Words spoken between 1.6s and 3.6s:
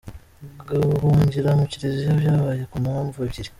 Kiliziya, byabaye ku mpamvu ebyiri.